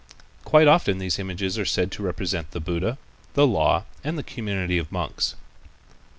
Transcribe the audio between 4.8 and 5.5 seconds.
Monks.